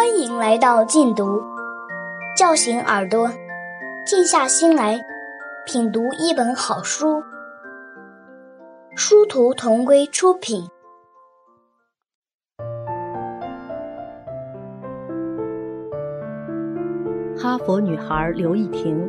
[0.00, 1.38] 欢迎来到静读，
[2.34, 3.30] 叫醒耳朵，
[4.06, 4.98] 静下心来
[5.66, 7.22] 品读一本好书。
[8.96, 10.66] 殊途同归出品。
[17.36, 19.06] 哈佛女孩刘亦婷，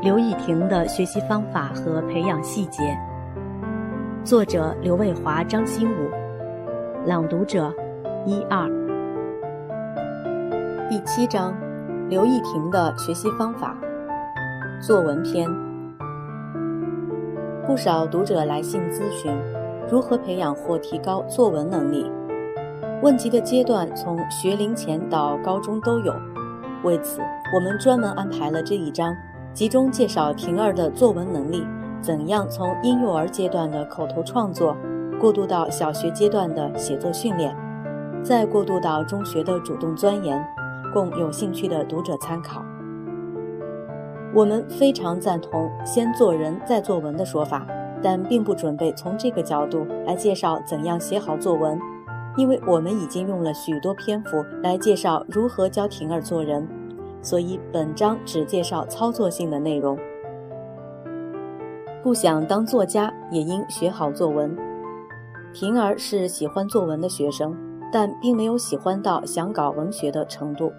[0.00, 2.98] 刘亦婷的学习方法和培养细节。
[4.24, 6.08] 作者刘卫华、张新武，
[7.04, 7.70] 朗读者
[8.24, 8.83] 一二。
[10.90, 11.56] 第七章，
[12.10, 13.74] 刘亦婷的学习方法。
[14.86, 15.48] 作文篇。
[17.66, 19.34] 不少读者来信咨询，
[19.90, 22.10] 如何培养或提高作文能力。
[23.02, 26.14] 问及的阶段从学龄前到高中都有。
[26.82, 27.22] 为此，
[27.54, 29.16] 我们专门安排了这一章，
[29.54, 31.66] 集中介绍婷儿的作文能力
[32.02, 34.76] 怎样从婴幼儿阶段的口头创作，
[35.18, 37.56] 过渡到小学阶段的写作训练，
[38.22, 40.46] 再过渡到中学的主动钻研，
[40.94, 42.64] 供有兴趣的读者参考。
[44.32, 47.66] 我们非常赞同“先做人再作文”的说法，
[48.00, 51.78] 但并不准备从这个角度来介绍怎样写好作文。
[52.36, 56.66] 因为我们已经用了许多篇幅来介绍如何教婷儿做人，
[57.22, 59.96] 所以本章只介绍操作性的内容。
[62.02, 64.56] 不想当作家也应学好作文。
[65.52, 67.56] 婷儿是喜欢作文的学生，
[67.92, 70.72] 但并没有喜欢到想搞文学的程度。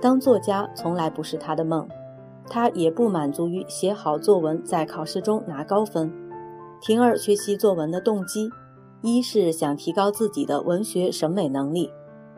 [0.00, 1.88] 当作家从来不是他的梦，
[2.48, 6.12] 他也不满足于写好作文在考试中拿高分。
[6.80, 8.50] 婷儿学习作文的动机。
[9.02, 11.92] 一是想提高自己的文学审美能力，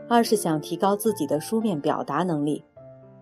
[0.07, 2.63] 二是想提高自己的书面表达能力。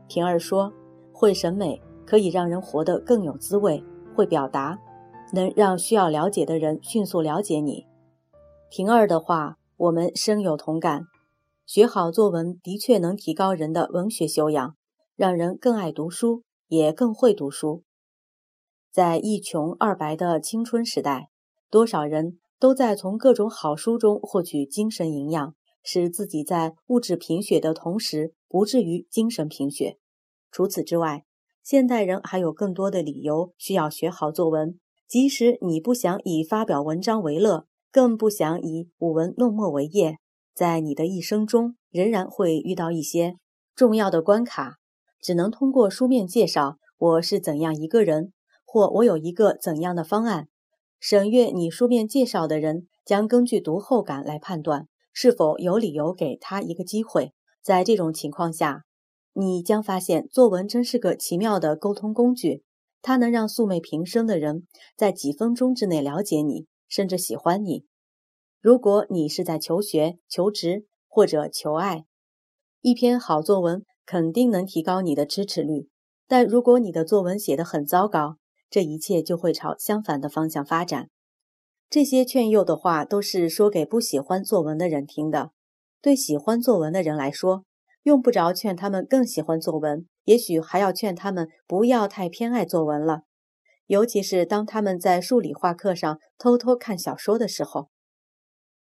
[0.09, 0.73] 婷儿说
[1.13, 3.85] ：“会审美可以让人活得更有滋味，
[4.17, 4.77] 会表达
[5.33, 7.87] 能让需要了解的人迅速了解你。”
[8.69, 11.05] 婷儿的话我们深有同感。
[11.67, 14.75] 学好作文的确能提高人的文学修养，
[15.17, 17.83] 让人更爱读书，也更会读书。
[18.91, 21.29] 在一穷二白的青春时代，
[21.71, 22.39] 多少人？
[22.59, 29.99] 都在从各种好书中获取精神营养，使自己在物质贫血的同时不至于精神贫血。
[30.51, 31.27] 除此之外，
[31.63, 34.81] 现代人还有更多的理由需要学好作文。
[35.07, 37.67] 即使你不想以发表文章为乐，
[37.97, 40.19] 更不想以舞文弄墨为业，
[40.53, 43.37] 在你的一生中仍然会遇到一些
[43.75, 44.77] 重要的关卡，
[45.19, 48.35] 只能通过书面介绍我是怎样一个人，
[48.67, 50.49] 或我有一个怎样的方案。
[51.01, 57.33] 审阅你书面介绍的人将根据读后感来判断是否有理由给他一个机会。
[57.63, 58.83] 在这种情况下，
[59.33, 62.63] 你将发现作文真是个奇妙的沟通工具，
[63.01, 64.67] 它能让素昧平生的人
[64.99, 67.85] 在几分钟之内了解你，甚至喜欢你。
[68.61, 72.05] 如果你是在求学、求职或者求爱，
[72.81, 75.89] 一篇好作文肯定能提高你的支持率。
[76.29, 78.39] 但如果你的作文写得很糟糕，
[78.69, 81.09] 这一切就会朝相反的方向发展。
[81.89, 85.53] 这些劝诱的话都是说给不喜欢作文的人听的。
[86.03, 87.65] 对喜欢作文的人来说，
[88.03, 93.23] 用不着劝他们更喜欢作文，也许还要劝他们不要太偏爱作文了。
[93.87, 97.91] 尤其是当他们在数理化课上偷偷看小说的时候。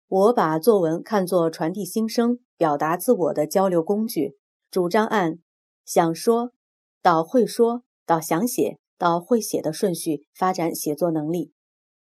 [0.08, 4.36] 我把作文看作传递心声、表达自我的交流工具，
[4.70, 5.38] 主张按
[5.84, 6.52] 想说
[7.02, 8.78] 到会说到想写。
[8.96, 11.52] 到会写的顺序发展写作能力。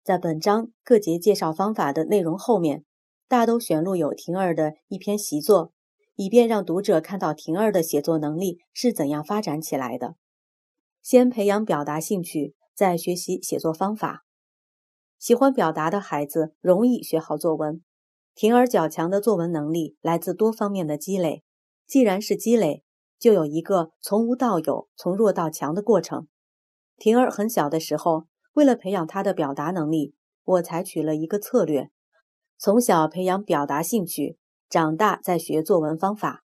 [0.04, 2.84] 在本章各节介绍方法的内容后面，
[3.26, 5.72] 大都选录有婷儿的一篇习作，
[6.14, 10.14] 以便让读者看到婷儿的写作能力是怎样发展起来的。
[11.02, 14.24] 先培养表达兴趣，在学习写作方法。
[15.18, 17.82] 喜欢表达的孩子容易学好作文。
[18.36, 21.42] 婷儿较强的作文能力来自多方面的积累。
[21.88, 22.84] 既然是积累，
[23.18, 26.28] 就有一个从无到有、从弱到强的过程。
[26.96, 31.90] 婷儿很小的时候，为了培养她的表达能力，我采取了一个策略：
[32.56, 34.38] 从小培养表达兴趣，
[34.70, 36.44] 长大再学作文方法。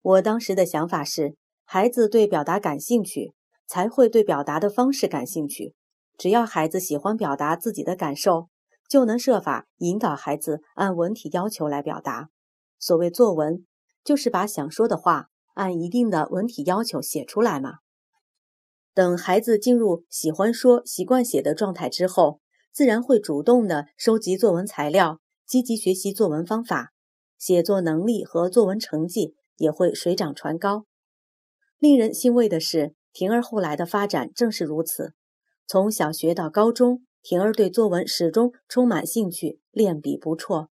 [0.00, 3.34] 我当时的想法是，孩子对表达感兴趣，
[3.66, 5.74] 才会对表达的方式感兴趣。
[6.16, 8.48] 只要孩子喜欢表达自己的感受，
[8.88, 12.30] 就能设法引导孩子按文体要求来表达。
[12.78, 13.66] 所谓作文，
[14.04, 17.78] 就是把想说的话按一定的文体要求写出来嘛。
[18.94, 22.40] 等孩子进入喜欢说、习惯写的状态之后，
[22.72, 26.92] 自然会主动的收集作文材料，积极学习作文方法，
[27.36, 30.86] 写作能力和作文成绩也会水涨船高。
[31.78, 35.14] 令人欣慰的是，婷儿后来的发展正是如此。
[35.66, 40.68] 从小学到高中，婷儿对作文始终充满兴趣，练笔不辍。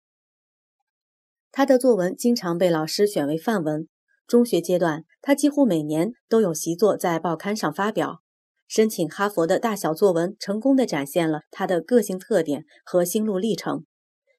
[1.52, 3.86] 她的作文经常被老师选为范文，
[4.26, 8.22] 中学阶段，她几乎每年都有习作在报刊上发表。
[8.66, 13.86] 申请哈佛的大小作文，成功的展现了她的个性特点和心路历程。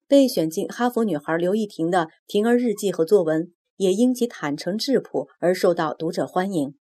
[0.10, 6.76] 被选进哈佛女孩刘亦婷的《婷儿日记》和作文，也因其坦诚质朴而受到读者欢迎。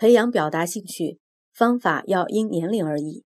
[0.00, 1.18] 培养表达兴趣
[1.52, 3.24] 方法要因年龄而异。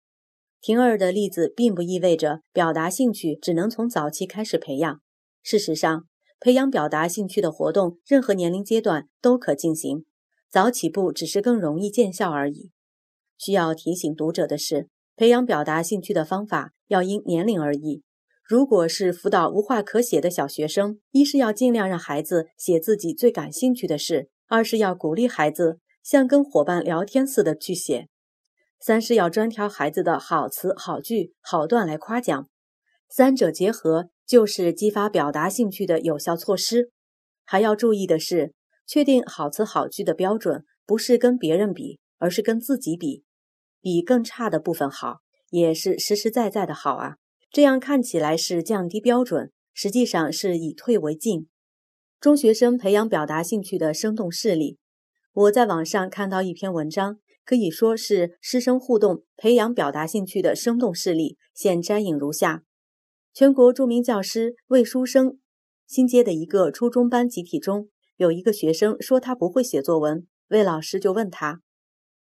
[0.61, 5.01] 婷儿的例子并不意味着表达兴趣只能从早期开始培养。
[5.43, 6.05] 事实上，
[6.39, 10.05] 培养表达兴趣的活动，任何年龄阶段都可进行。
[10.51, 12.71] 早起步只是更容易见效而已。
[13.39, 18.03] 需要提醒读者的是，培养表达兴趣的方法要因年龄而异。
[18.45, 28.07] 如果是辅导无话可写的小学生，一是要尽量让孩子写自己最感兴趣的事；二是要鼓励孩子像跟伙伴聊天似的去写；
[28.81, 32.49] 三是要专挑孩子的好词、好句、好段来夸奖。
[33.09, 36.91] 三者结合，就是激发表达兴趣的有效措施。
[37.45, 38.53] 还要注意的是，
[38.87, 43.25] 确定好词好句的标准不是跟别人比，而是跟自己比。
[43.81, 45.21] 比更差的部分好，
[45.51, 47.17] 也是实实在在的好啊。
[47.51, 51.49] 这样看起来是降低标准，实际上是以退为进。
[52.21, 54.77] 中学生培养表达兴趣的生动事例，
[55.39, 61.39] 我在网上看到一篇文章，可以说是师生互动培养表达兴趣的生动事例。
[61.55, 62.65] 现摘引如下：
[63.33, 65.39] 全国著名教师魏书生
[65.87, 71.61] 新接的一个初中班集体中，有一个学生说他不会写作文，魏老师就问他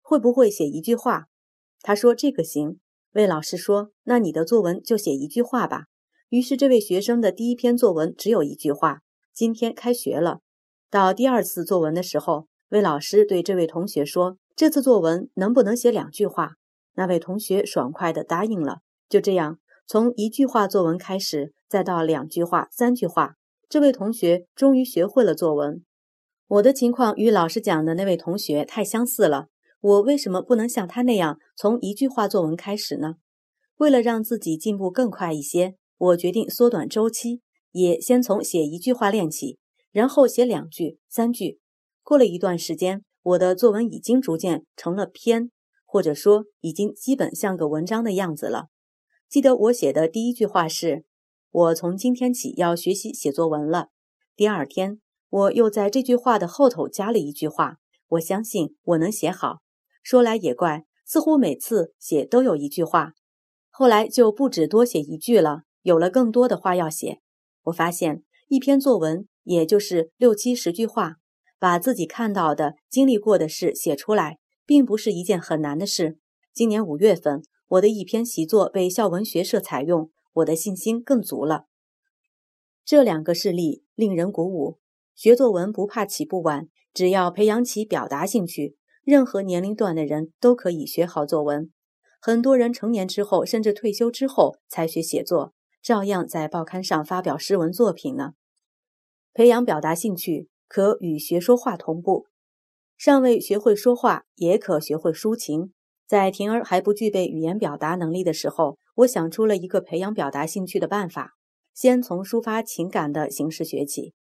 [0.03, 1.29] 会不会写一句话，
[1.81, 2.81] 他说这个行。
[3.13, 5.85] 魏老师说：“那你的作文就写一句话吧。”
[6.29, 8.99] 于是，这位学生的第一篇作文只有一句话。
[9.33, 10.41] 今天开学了，
[10.91, 16.53] 到第二次作文的时候，魏老师对这位同学说：“这次作文能不能写两句话？”
[16.95, 18.79] 那位同学爽快地答应了。
[19.09, 19.59] 就这样，
[19.89, 23.35] 从一句话作文开始，再到两句话、三句话，
[23.69, 25.85] 这位同学终于学会了作文。
[26.47, 29.49] 我的情况与老师讲的那位同学太相似了。
[29.81, 33.15] 我为什么不能像他那样从一句话作文开始呢？
[33.79, 37.41] 为了让自己进步更快一些，我决定缩短周期，
[37.73, 39.59] 也先从写一句话练起，
[39.91, 41.60] 然后写两句、三句。
[42.11, 45.53] 过了一段时间，我的作文已经逐渐成了篇，
[45.87, 48.67] 或者说已经基本像个文章的样子了。
[49.29, 51.05] 记得我写的第一句话是
[51.53, 53.91] ：“我从今天起要学习写作文了。”
[54.35, 57.77] 第二天，我又在这句话的后头加了一句话
[58.19, 59.59] ：“我相信我能写好。”
[60.03, 63.13] 说来也怪，似乎每次写都有一句话，
[63.69, 67.21] 后来就不止多写一句了，有了更多的话要写。
[67.67, 71.19] 我发现一篇作文也就是六七十句话，
[71.61, 76.19] 把自己看到的、经历过的事写出来，并不是一件很难的事。
[76.55, 81.67] 今年五月份，我的一篇习作被校文学社采用，我的信心更足了。
[82.85, 84.79] 这两个事例令人鼓舞，
[85.15, 88.77] 学作文不怕起步晚，只要培养起表达兴趣。
[89.05, 91.71] 任何年龄段的人都可以学好作文。
[92.21, 95.53] 很多人成年之后，甚至退休之后才学写作，
[95.83, 98.33] 照样在报刊上发表诗文作品呢。
[99.33, 102.29] 培养表达兴趣，可与学说话同步。
[102.97, 105.73] 尚未学会说话，也可学会抒情。
[106.07, 111.33] 在婷儿还不具备语言表达能力的时候，我想出了一个培养表达兴趣的办法：
[111.75, 114.15] 先从抒发情感的形式学起。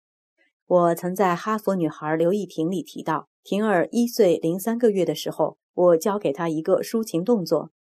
[0.65, 3.27] 我曾在《哈佛女孩刘亦婷》里提到。
[3.44, 7.71] 婷儿一岁零三个月的时候，我教给她一个抒情动作。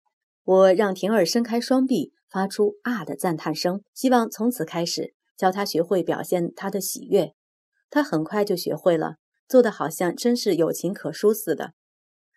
[0.45, 7.36] 我让婷儿伸开双臂，发出啊的赞叹声，希望从此开始教她学会表现她的喜悦。
[7.91, 9.17] 他很快就学会了，
[9.49, 11.73] 做的好像真是有情可书似的。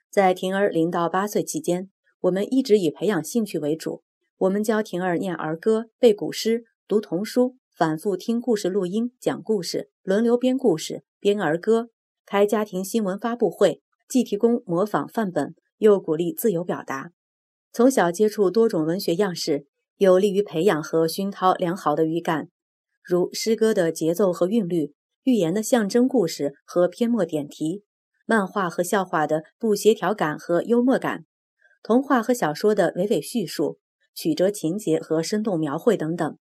[0.10, 1.90] 在婷儿零到八岁期间，
[2.22, 4.04] 我们一直以培养兴趣为主。
[4.38, 11.90] 我们教婷儿念儿歌、背古诗、读童书，反复听故事录音、讲故事，轮流编故事、编儿歌。
[12.26, 17.12] 开家庭新闻发布会，既提供模仿范本，又鼓励自由表达。
[17.74, 22.50] 从小接触多种文学样式，有利于培养和熏陶良好的语感，
[23.04, 24.94] 如诗歌的节奏和韵律，
[25.30, 27.84] 寓言的象征故事和篇末点题，
[28.26, 31.26] 漫画和笑话的不协调感和幽默感，
[31.84, 33.78] 童话和小说的娓娓叙述、
[34.16, 36.38] 曲折情节和生动描绘等等。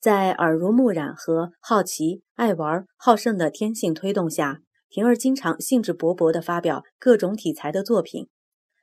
[0.00, 8.26] 在耳濡目染和好奇、爱玩、好胜的天性推动下，婷儿经常兴致勃勃地发表各种题材的作品，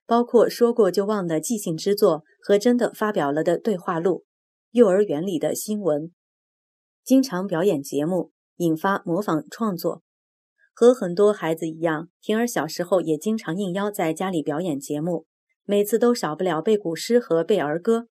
[0.05, 4.23] 包括说过就忘的即兴之作和真的发表了的对话录、
[4.71, 6.13] 幼儿园里的新闻，
[7.03, 10.03] 经常表演节目，引发模仿创作。
[10.73, 15.25] 和很多孩子一样，婷儿小时候也经常应邀在家里表演节目，
[15.65, 18.07] 每次都少不了背古诗和背儿歌。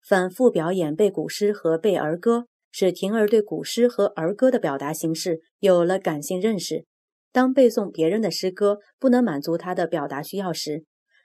[0.00, 6.86] 反复表演背古诗和背儿歌，使婷儿对古诗和儿歌的表达形式有了感性认识。
[7.32, 10.84] 当背诵别人的诗歌不能满足他的表达需要时，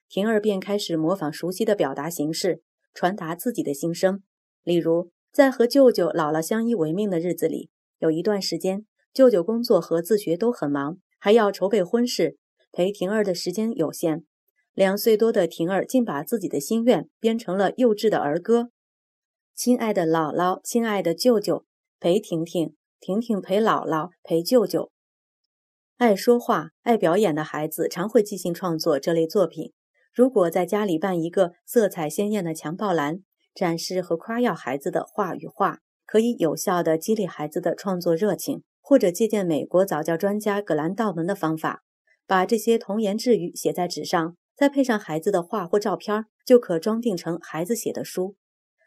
[0.09, 2.61] 婷儿便开始模仿熟悉的表达形式，
[2.93, 4.23] 传达自己的心声。
[4.63, 7.69] 例如，在和舅舅、姥姥相依为命的日子里，
[8.03, 12.35] 有一段时间，舅舅工作和自学都很忙，还要筹备婚事，
[12.69, 14.25] 陪婷儿的时间有限。
[14.73, 18.71] 两岁多的婷儿竟把自己的心愿编成了幼稚的儿歌
[19.55, 21.65] ：“亲爱的姥姥，亲爱的舅舅，
[22.01, 24.91] 陪婷婷，婷婷陪姥姥，陪舅舅。”
[25.95, 29.71] 爱说话、爱表演的孩子常会即兴创作这类作品。
[30.13, 33.19] 如果在家里办一个色彩鲜艳的墙报栏，
[33.55, 38.63] 展示和夸耀孩子的画与画，可以有效地激励孩子的创作热情。
[38.85, 41.83] 或者借鉴美国早教专家葛兰道门的方法，
[42.27, 48.35] 把这些童言稚语写在纸上，再配上孩子的画或照片，就可装订成孩子写的书。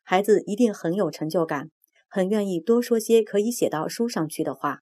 [0.04, 1.70] 孩子一定很有成就感，
[2.10, 4.80] 很愿意多说些可以写到书上去的话。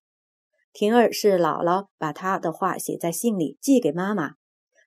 [0.73, 4.33] 婷儿是姥姥把她的话写在信里寄给妈妈。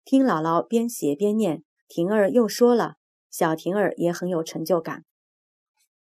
[0.04, 2.96] 听姥姥边写边念，婷儿又说了，
[3.32, 5.06] 小婷儿也很有成就感。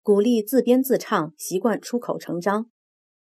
[0.05, 2.67] 鼓励自编自唱，习惯出口成章。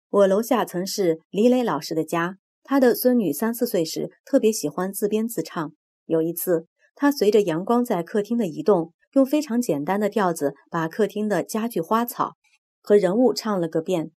[0.09, 5.73] 我楼下曾是李磊老师的家，他的孙女三四岁时特别喜欢自编自唱。
[6.05, 12.37] 有一次，他随着阳光在客厅的移动，用非常简单的调子把客厅的家具、花草
[12.81, 14.11] 和人物唱了个遍，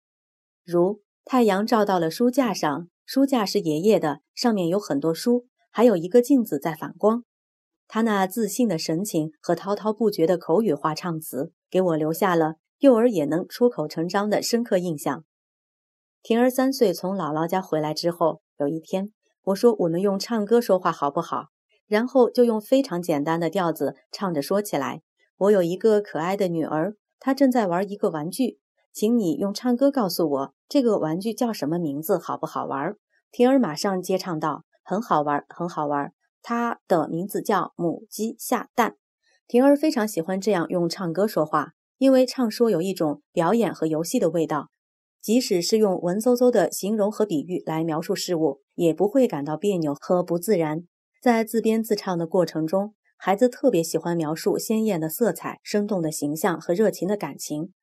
[0.66, 5.48] 如太阳照到了书架上，书架是爷爷的，上面有很多书。
[5.70, 7.24] 还有一个镜子在反光，
[7.88, 15.24] 他那自信的神情和滔滔不绝的口语化唱词，给我留下了幼儿也能出口成章的深刻印象。
[16.22, 19.12] 婷儿三岁从姥姥家回来之后，有一天
[19.46, 21.46] 我说我们用唱歌说话好不好？
[21.88, 25.02] 然后就用非常简单的调子唱着说起来。
[25.38, 28.60] 我有一个可爱的女儿，她正在玩一个玩具，
[28.92, 32.96] 请你用唱歌告诉我这个玩具叫什么名字，好不好玩？
[33.32, 34.66] 婷儿马上接唱道。
[34.84, 36.12] 很好玩，很好玩。
[36.42, 38.98] 它的名字叫母鸡下蛋。
[39.52, 44.70] 婷儿非常喜欢这样用唱歌说话，因为唱说有一种表演和游戏的味道。
[45.22, 50.84] 即使是用文绉绉的形容和比喻来描述事物，也不会感到别扭和不自然。
[51.22, 57.74] 在自编自唱的过程中，孩子特别喜欢描述鲜艳的色彩、生动的形象和热情的感情。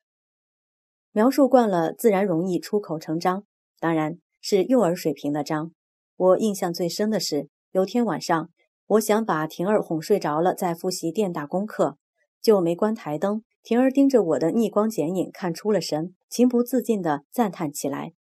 [1.13, 3.45] 描述惯了，自然容易出口成章，
[3.79, 5.73] 当然是幼儿水平的章。
[6.17, 8.49] 我印象最深的是，有天晚上，
[8.89, 11.99] 我想把婷儿哄睡着了，再复习电大功课，
[12.41, 13.43] 就没关台灯。
[13.63, 18.15] 婷儿盯着我的逆光剪影，看出了神，情不自禁地赞叹起来：“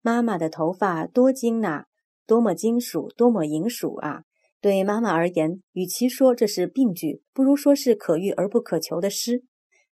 [0.00, 1.84] 妈妈的头发多金呐，
[2.26, 4.22] 多么金属，多么银属啊！”
[4.62, 9.44] 对妈妈而言，与其说这是病句，不如说是可遇而不可求的诗。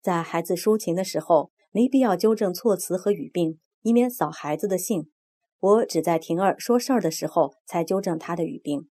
[0.03, 5.09] 在孩子抒情的时候，没必要纠正措辞和语病，以免扫孩子的兴。
[5.61, 8.91] 我只在婷儿说事儿的时候才纠正她的语病。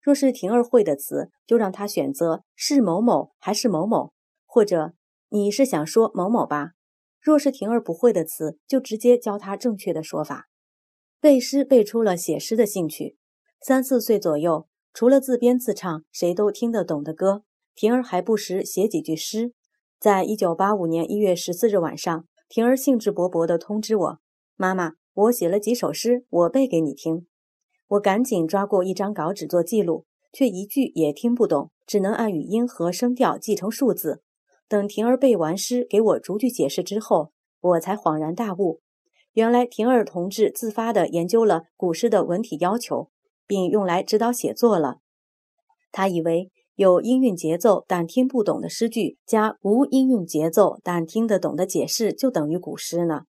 [0.00, 4.12] 若是婷儿会的词，就让她选择是某某还是某某，
[4.46, 4.94] 或者
[5.28, 6.72] 你是想说某某吧。
[7.20, 10.48] 若是婷儿不会的词，就直接教她正确的说法。
[11.20, 13.16] 背诗背出了写诗的兴趣。
[13.60, 17.42] 三四岁左右，除了自编自唱谁都听得懂的歌，
[17.74, 19.52] 婷儿还不时写几句诗。
[19.98, 24.18] 在一九八五年一月十四日晚上，婷儿兴致勃勃地通知我
[24.56, 27.26] ：“妈妈。”我写了几首诗，我背给你听。
[27.88, 34.22] 我赶紧抓过一张稿纸做记录，却一句也听不懂，只能按语音和声调记成数字。
[34.68, 38.80] 等婷儿背完诗，给我逐句解释之后，我才恍然大悟：
[39.32, 43.08] 原来婷儿同志自发地研究了古诗的文体要求，
[43.46, 44.98] 并用来指导写作了。
[45.90, 53.22] 他以为有音韵节奏但听不懂的诗句，加无音韵节奏但听得懂的解释，就等于古诗呢。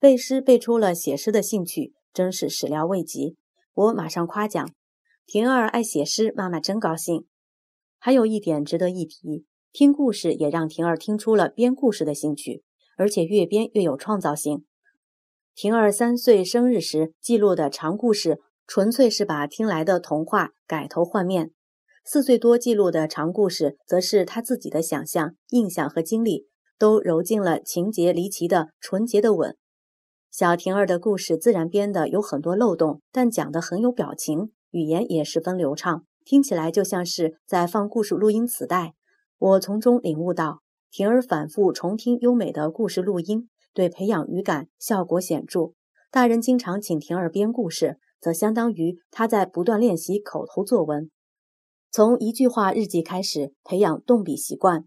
[0.00, 3.36] 背诗背出了写诗的兴趣，真是始料未及。
[3.74, 4.70] 我马上夸奖
[5.24, 7.26] 婷儿爱写诗，妈妈真高兴。
[7.98, 12.62] 还有一点值得一提，听故事也让婷儿听出了编故事的兴趣，
[12.98, 14.66] 而且越编越有创造性。
[15.54, 21.46] 婷儿三岁生日时记录的长故事，纯粹是把听来的童话改头换面；
[22.04, 26.48] 四岁多记录的长故事，则是他自己的想象、印象和经历
[26.78, 29.56] 都揉进了情节离奇的纯洁的吻。
[30.32, 38.94] 小婷儿的故事自然编的有很多漏洞，但讲的很有表情，语言也十分流畅，听起来就像是在放故事录音磁带。
[39.38, 45.74] 我从中领悟到，婷儿反复重听优美的故事录音，对培养语感效果显著。
[46.10, 51.10] 大人经常请婷儿编故事，则相当于他在不断练习口头作文。
[51.90, 54.86] 从一句话日记开始，培养动笔习惯。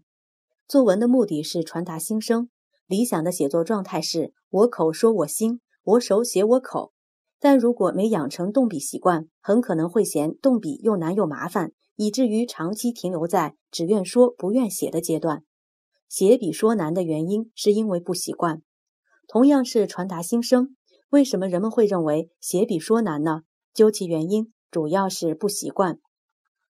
[0.66, 2.48] 作文的目的是传达心声。
[2.86, 6.92] 理想的写作状态是我口说我心，我手写我口。
[7.38, 15.42] 但如果没养成动笔习惯，很可能会嫌动笔又难又麻烦，以至于长期停留在只愿说不愿写的阶段。
[16.08, 18.62] 写比说难的原因是因为不习惯。
[19.28, 20.76] 同样是传达心声，
[21.10, 23.42] 为什么人们会认为写比说难呢？
[23.74, 25.98] 究其原因，主要是不习惯。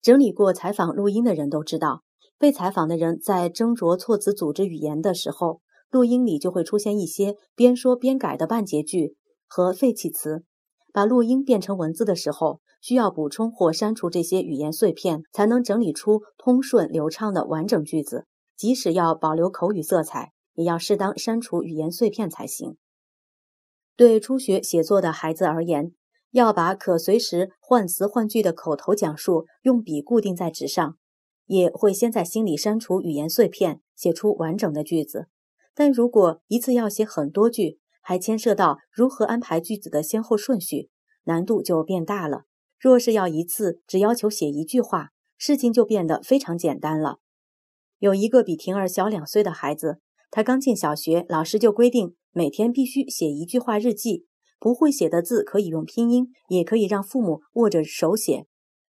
[0.03, 2.03] 整理过采访录音的人都知道，
[2.37, 5.61] 被采访的人在斟酌措辞、组织语言的时候，
[5.91, 9.17] 录音里就会出现一些边说边改的半截句
[9.47, 10.45] 和废弃词。
[10.93, 18.27] 把录音变成文字的时候，需要补充或删除这些语言碎片，才能整理出通顺流畅的完整句子。
[18.57, 22.77] 即使要保留口语色彩，也要适当删除语言碎片才行。
[23.97, 25.93] 对初学写作的孩子而言，
[26.31, 30.97] 要把可随时换词换句的口头讲述用笔固定在纸上，
[31.47, 35.29] 也会先在心里删除语言碎片，写出完整的句子。
[35.75, 40.91] 但如果一次要写很多句，还牵涉到如何安排句子的先后顺序，
[41.25, 42.45] 难度就变大了。
[42.79, 47.19] 若是要一次只要求写一句话，事情就变得非常简单了。
[47.99, 50.01] 有一个比婷儿小两岁的孩子，
[50.31, 54.27] 他刚进小学，老师就规定每天必须写一句话日记。
[54.59, 58.47] 不会写的字可以用拼音，也可以让父母握着手写。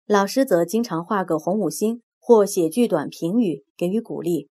[0.06, 4.48] 老师则经常画个红五星或写句短评语，给予鼓励。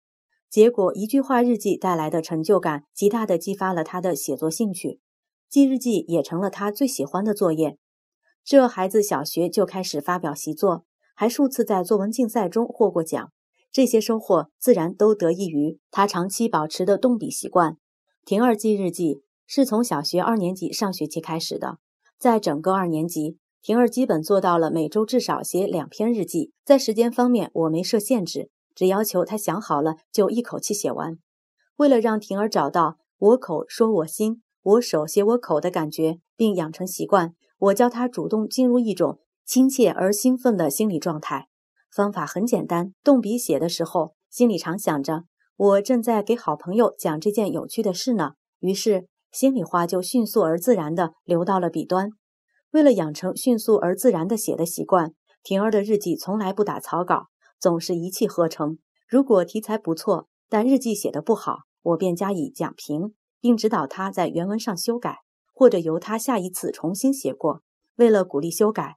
[0.49, 5.01] 结果，一句话日记带来的成就感，极大地激发了他的写作兴趣，
[5.49, 7.79] 记日记也成了他最喜欢的作业。
[8.45, 10.85] 这孩子小学就开始发表习作，
[11.15, 13.33] 还数次在作文竞赛中获过奖。
[13.73, 17.77] 这些收获自然都得益于他长期保持的动笔习惯。
[18.25, 21.79] 婷儿记日记是从小学二年级上学期开始的，
[22.19, 26.53] 在整个二年级，婷儿基本做到了每周至少写两篇日记。
[26.65, 28.49] 在时间方面，我没设限制。
[28.77, 31.19] 只要求他想好了就一口气写完。
[31.77, 41.49] 为了让婷儿找到我口说我心，我手写我口的感觉，并养成习惯，我教他主动进入一种亲切而兴奋的心理状态。
[41.91, 45.25] 方法很简单，动笔写的时候，心里常想着
[45.57, 52.11] 我正在给好朋友讲这件有趣的事呢，于是心里话就迅速而自然地流到了笔端。
[52.73, 57.29] 为了养成迅速而自然的写的习惯，婷儿的日记从来不打草稿。
[57.59, 58.79] 总是一气呵成。
[59.09, 65.19] 如果题材不错，但日记写得不好，我便加以讲评，并指导他在原文上修改，
[65.53, 67.63] 或者由他下一次重新写过。
[67.97, 68.97] 为了鼓励修改，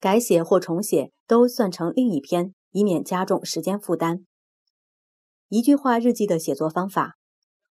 [0.00, 4.24] 改写或重写都算成另一篇，以免加重时间负担。
[5.48, 7.16] 一句话日记的写作方法，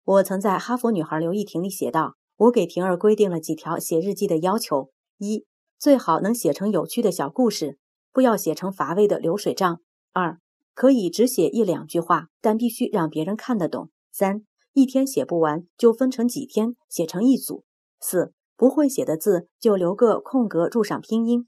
[0.03, 5.45] 我曾在《哈佛女孩刘亦婷》里写道：“我给婷儿规定了几条写日记的要求：一，
[5.79, 7.77] 最好能写成有趣的小故事，
[8.11, 9.79] 不要写成乏味的流水账。”
[10.17, 10.39] 二，
[10.73, 13.91] 可以只写一两句话，但必须让别人看得懂。
[14.11, 14.41] 三，
[14.73, 17.65] 一天写不完就分成几天写成一组。
[17.99, 21.47] 四，不会写的字就留个空格注上拼音，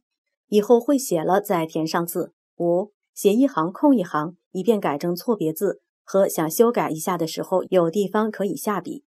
[0.49, 2.33] 以后会写了再填上字。
[2.57, 9.03] 五，写一行空一行，以便改正错别字和想修改一下的时候有地方可以下笔。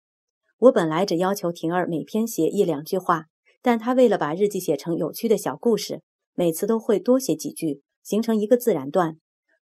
[0.60, 3.26] 我本来只要求婷儿每篇写一两句话，
[3.64, 6.04] 但她为了把日记写成有趣的小故事，
[6.36, 9.18] 每次都会多写几句，形成一个自然段。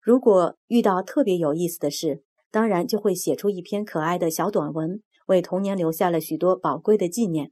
[0.05, 7.51] 如果遇到特别有意思的事，当然就会写出一篇可爱的小短文，为童年留下了许多宝贵的纪念。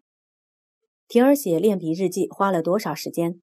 [1.07, 3.41] 婷儿写练笔日记花了多少时间？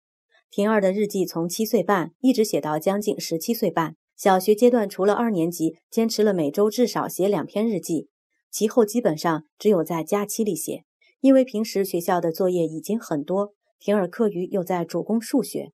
[0.48, 3.96] 婷儿的日记从七岁半一直写到将近十七岁半。
[4.16, 8.10] 小学阶段除了二年级坚持了每周至少写两篇日记，
[8.48, 10.84] 其后基本上只有在假期里写，
[11.20, 15.72] 因为平时学校的作业已经很多，婷儿课余又在主攻数学。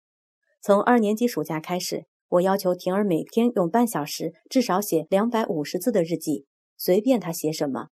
[0.62, 2.06] 从二年级暑假开始。
[2.28, 7.88] 我要求婷儿每天用半小时，至少写两百五十字的日记，随便她写什么。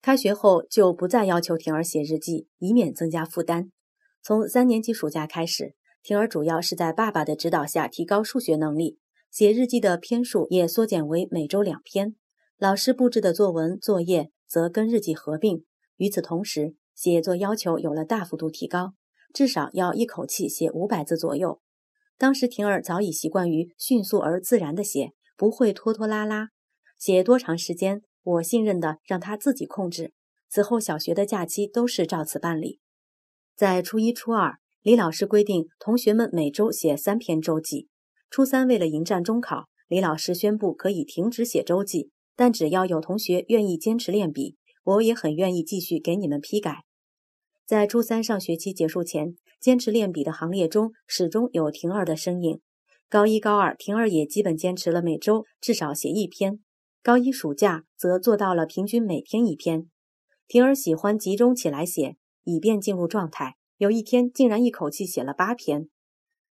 [0.00, 3.70] 开学后就不再要求婷儿写日记，以免增加负担。
[4.22, 8.98] 从三年级暑假开始，婷儿主要是在爸爸的指导下提高数学能力，
[9.30, 12.14] 写日记的篇数也缩减为每周两篇。
[12.58, 15.64] 老师布置的作文作业则跟日记合并。
[15.96, 18.94] 与此同时，写作要求有了大幅度提高，
[19.32, 21.61] 至少要一口气写五百字左右。
[22.22, 26.50] 当时婷儿早已习惯于迅速而自然的写，不会拖拖拉拉。
[26.96, 30.12] 写多长时间，我信任的让她自己控制。
[30.48, 32.78] 此后小学的假期都是照此办理。
[33.56, 37.88] 在初一、初二，李老师规定同学们每周写三篇周记。
[38.30, 44.54] 初三为了迎战中考，李老师宣布可以停止写周记，但只要有同学愿意坚持练笔，
[44.84, 46.84] 我也很愿意继续给你们批改。
[47.72, 49.34] 在初三上学期结束前。
[49.58, 52.60] 坚持练笔的行列中，始终有婷儿的身影。
[53.08, 56.60] 高一、高二，婷儿也基本坚持了每周至少写一篇。
[57.02, 59.86] 高一暑假则做到了平均每天一篇。
[60.46, 63.56] 婷儿喜欢集中起来写，以便进入状态。
[63.78, 65.88] 有一天竟然一口气写了八篇。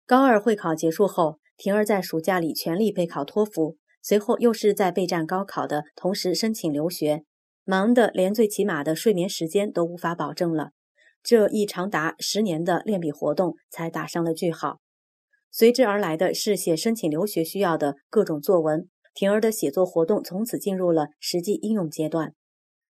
[0.04, 7.22] 高二会考结束后，婷儿在暑假里全力备考托福，随后又是在备战高考的同时申请留学，
[7.62, 10.70] 忙得连最起码的睡眠时间都无法保证了。
[11.24, 14.80] 这一长达十年的练笔活动才打上了句号。
[15.50, 18.88] 随之而来的是写申请留学需要的各种作文。
[19.14, 22.34] 婷儿的写作活动从此进入了实际应用阶段。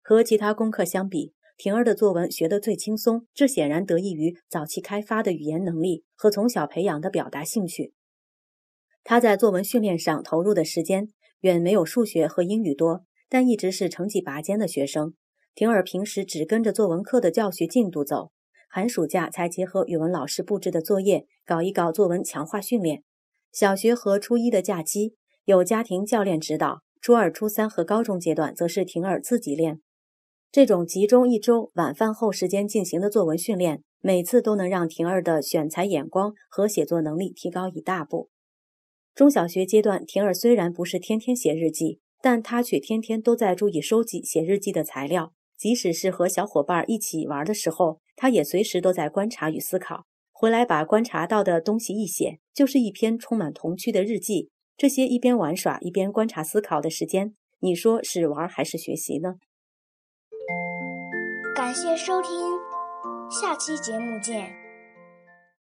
[0.02, 7.94] 和其他功课相比，婷儿的作文学得最轻松，这显然得益于早期开发的语言能力和从小培养的表达兴趣。
[9.04, 11.08] 他在作文训练上投入的时间
[11.40, 15.14] 远没有数学和英语多，但一直是成绩拔尖的学生。
[15.56, 18.32] 婷儿平时只跟着作文课的教学进度走，
[18.70, 23.04] 寒暑假才结合语文老师布置的作业搞一搞作文强化训练。
[23.52, 25.16] 小学和初一的假期。
[25.46, 29.82] 有家庭教练指导，初二、初三和高中阶段则是婷儿自己练。
[30.52, 38.30] 这种集中一周晚饭后时间进行的作文训练，每次都能让婷儿的选材眼光和写作能力提高一大步。
[39.16, 45.34] 中小学阶段，婷儿虽然不是天天写日记，但她却天天都在注意收集写日记的材料。
[45.60, 50.06] 即使是和小伙伴一起玩的时候，他也随时都在观察与思考。
[50.32, 54.50] 回来把观察到的东西一写，就是一篇充满童趣的日记。
[54.78, 59.36] 这些一边玩耍一边观察思考的时间，你说是玩还是学习呢？
[61.54, 62.32] 感谢收听，
[63.30, 64.69] 下期节目见。